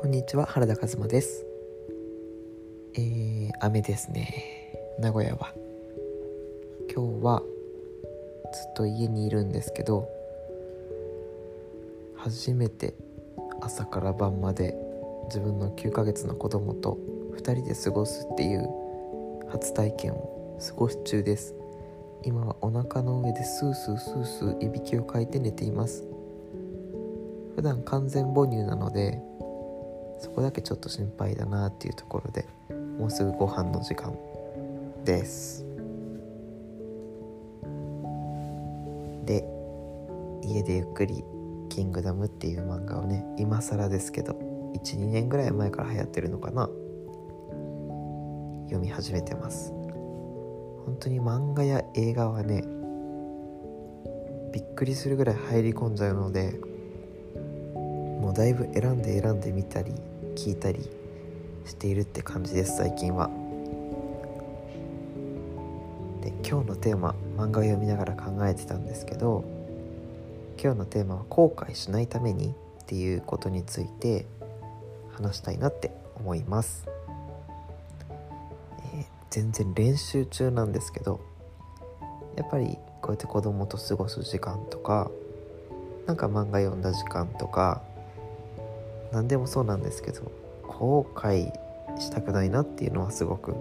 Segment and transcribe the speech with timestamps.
[0.00, 1.44] こんにちは原田和馬です。
[2.94, 4.94] えー、雨ですね。
[5.00, 5.52] 名古屋は。
[6.94, 7.42] 今日は
[8.52, 10.08] ずっと家にいるんですけど
[12.16, 12.94] 初めて
[13.60, 14.76] 朝から晩まで
[15.24, 16.96] 自分の9ヶ月の子供と
[17.32, 18.68] 2人で過ごすっていう
[19.50, 21.56] 初体験を過ごし中です。
[22.22, 26.06] 今はお腹の上でスースースースーいびきをかいて寝ています。
[27.56, 29.20] 普段完全母乳なので
[30.18, 32.46] そこだけちょっと心配だなっていうところで
[32.98, 34.16] もうすぐご飯の時間
[35.04, 35.64] です。
[39.24, 39.44] で
[40.42, 41.24] 家でゆっくり
[41.68, 44.32] 「キングダム」っていう漫画をね今更ですけど
[44.84, 46.68] 12年ぐらい前から流行ってるのかな。
[48.68, 49.72] 読み始めてます。
[50.84, 52.64] 本当に漫画や映画はね
[54.52, 56.58] びっくりするぐらい入り込んじゃうので
[57.74, 59.92] もうだいぶ選んで選んでみたり
[60.38, 60.88] 聞いたり
[61.66, 63.28] しているって感じです最近は。
[66.22, 69.44] で今日のテーマ漫画を読みながら考えてたんですけど
[70.62, 74.26] 今日のテーマは後悔しないためにっていうことについて
[75.12, 76.86] 話したいなって思います、
[78.94, 81.20] えー、全然練習中なんですけど
[82.36, 85.10] やっぱりこうやって子供と過ごす時間とか
[86.06, 87.82] なんか漫画読んだ時間とか
[89.12, 90.30] 何でもそうなんですけど
[90.66, 91.52] 後悔
[91.98, 93.54] したくないなっていうのはすごく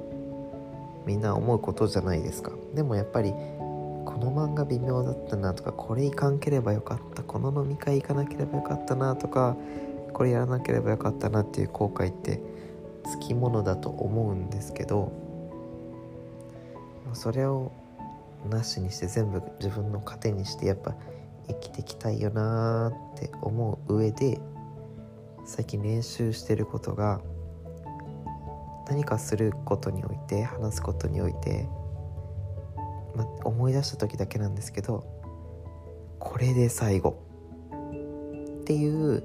[1.06, 2.52] みんな思うことじゃないですか。
[2.76, 9.56] でもやっぱりこの漫画微妙だったなとかこれ行かんければよかったこの飲み会行かなければよかったなとか
[10.14, 12.42] これやらなければよかったなっていう後悔って
[13.06, 15.12] つきものだと思うんですけど
[17.14, 17.72] それを
[18.50, 20.95] なしにして全部自分の糧にしてやっぱ
[21.48, 24.40] 生きていきたいよなーって思う上で
[25.48, 27.22] 最近練習してることが
[28.90, 31.69] 何かすることにおいて話すことにおいて、
[33.16, 35.06] ま、思い出した時だけなんですけど
[36.19, 37.24] これで最後
[38.62, 39.24] っていう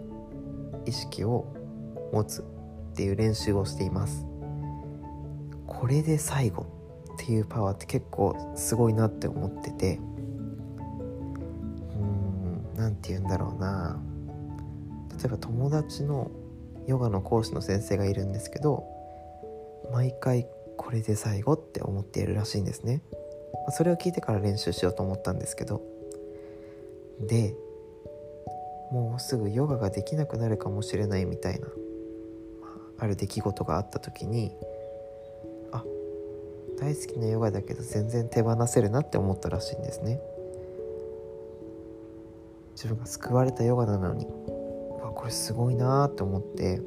[0.86, 1.52] 意識を
[2.12, 2.44] 持つっ
[2.94, 4.24] ていう練習をしています。
[5.66, 6.66] これで最後
[7.14, 9.98] っていうパワーって結構すごいなって思ってて
[11.96, 14.00] うん何て言うんだろうな。
[15.18, 16.30] 例えば友達の
[16.86, 18.84] ヨガの講師の先生がいるんですけど
[19.92, 20.46] 毎回
[20.76, 23.02] これで最後って思っているらしいんですね。
[23.70, 25.82] それを聞いてから練習しようと思ったんですけど。
[27.20, 27.54] で
[28.90, 31.68] もうすぐヨガができなくなるかもしれないみたいな
[32.98, 34.52] ある出来事があった時に
[35.70, 35.82] あ
[36.78, 40.20] 大好きなヨガだけど全然手放せるなって思ったらしいんですね。
[42.74, 44.26] 自分が救われたヨガなのに。
[45.12, 46.80] これすごいなって思って、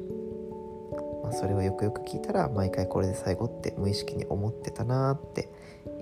[1.22, 5.48] まあ、それをよくよく聞いたら毎回これで最後って無意識に思ってたなって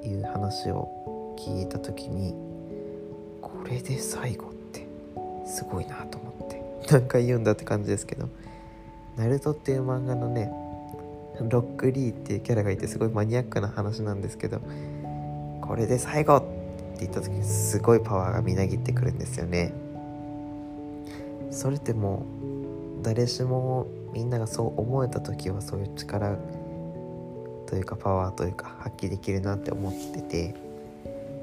[0.04, 2.34] いう話を聞いた時に
[3.40, 4.86] これで最後って
[5.46, 8.28] すごいなと思って何回言うんだって感じですけど
[9.16, 10.52] 「ナルトっていう漫画のね
[11.40, 14.60] ロックリーっていうキャラがいてすごいマニアックな話なんですけど
[15.60, 19.72] これで最後って言った時にすごいパワーがみなぎってくるんですよね。
[21.54, 22.26] それっても
[23.02, 26.36] 誰しもみんながそう思えた時はそういう力
[27.66, 30.54] というかパワーというか発揮できるなって思ってて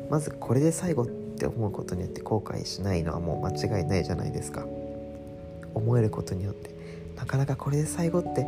[0.09, 4.65] まずこれで最後って思うことによって後悔しないのはもう間違いないじゃないですか。
[5.73, 6.69] 思えることによって。
[7.15, 8.41] なかなかこれで最後って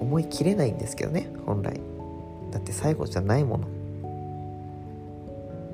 [0.00, 1.78] 思い切れないんですけどね本来。
[2.50, 3.68] だって最後じゃないもの。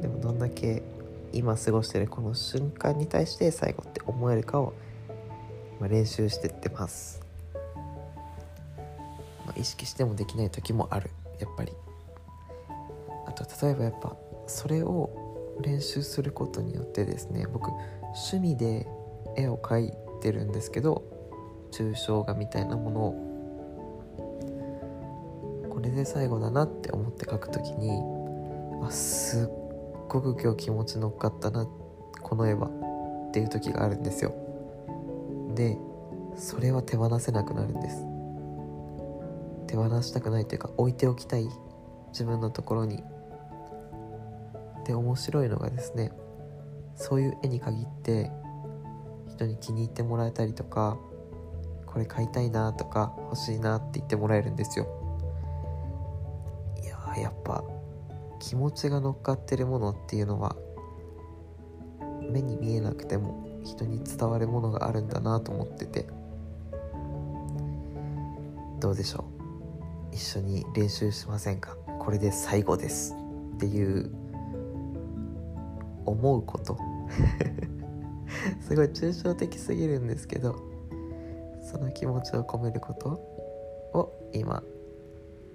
[0.03, 0.83] でもどんだけ
[1.33, 4.75] 今過ごしてるこの瞬間に対して最後って思えるかを
[5.83, 7.21] まあ、練習してってます、
[9.45, 11.11] まあ、意識してもできない時もある。
[11.41, 11.73] やっぱり。
[13.27, 14.17] あと例えばやっぱ
[14.47, 17.69] それを練習することによってですね僕
[18.31, 18.87] 趣味で
[19.37, 21.03] 絵を描いてるんですけど
[21.73, 23.29] 抽象画みたいなものを。
[25.69, 27.91] これで最後だなって思って描く時に
[28.85, 29.49] あすっ
[30.09, 31.67] ごく今日気持ち乗っかったな
[32.21, 32.69] この絵は
[33.29, 34.42] っていう時があるんですよ。
[35.55, 35.77] で
[36.37, 38.05] それは手放せなくなるんです。
[39.67, 41.49] 手放したくないというか置いておきたい
[42.09, 43.03] 自分のところに。
[44.85, 46.13] で面白いのがですね
[46.97, 48.31] そういう絵に限って
[49.29, 50.99] 人に気に入ってもらえたりとか
[51.87, 54.87] これ買いたいなとか欲しいなって言ってもらえるんですよ。
[56.83, 57.63] いややっぱ
[58.41, 60.57] 気持ちが乗っかってるものっていうのは
[62.31, 66.07] 目に見えなくても人に伝わるものがあるんだなと思ってて。
[68.81, 69.25] どうでしょ
[70.11, 70.15] う？
[70.15, 71.77] 一緒に練習しませんか？
[72.01, 73.15] これで最後です。
[73.55, 74.11] っていう
[76.05, 76.77] 思うこと？
[78.61, 80.57] すごい抽象的すぎるんですけど
[81.63, 83.11] その気持ちを込めること？
[83.97, 84.63] を今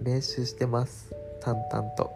[0.01, 1.13] 練習してます。
[1.41, 2.11] 淡々と。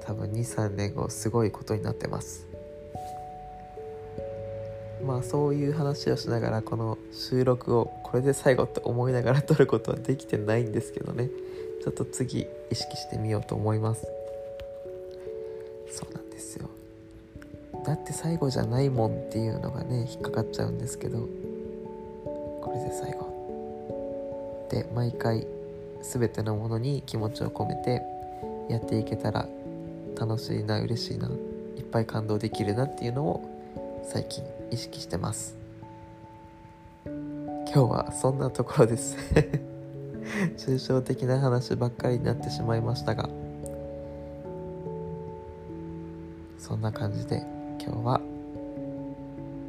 [0.00, 2.46] 多分23年後すごいことになってます。
[5.04, 11.28] まあそういう話をしながらこの収録をこれで最後って思いながら撮ることはできてないんですけどね。
[11.82, 14.06] ちょっと次意識してみようと思います。
[15.90, 16.68] そうなんですよ。
[17.84, 21.18] だって最後じゃないもんっていうのがね引っかかっちゃうんですけど。
[22.62, 23.36] これで最後。
[24.70, 25.46] で毎回
[26.02, 28.02] 全てのものに気持ちを込めて
[28.68, 29.48] やっていけたら
[30.18, 31.28] 楽しいな嬉しいな
[31.76, 33.55] いっぱい感動できるなっていうのを
[34.08, 35.56] 最近意識してます。
[37.04, 39.16] 今日はそんなところです。
[40.56, 43.28] 抽象的な話ばっかりになってしまいましたが。
[46.56, 47.44] そんな感じで
[47.80, 48.20] 今日は、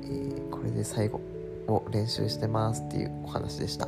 [0.03, 1.19] えー、これで最後
[1.67, 3.87] を練習してますっていうお話でした。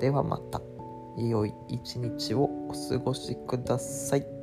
[0.00, 0.60] ではまた。
[1.16, 4.39] 良い一日をお過ごしください。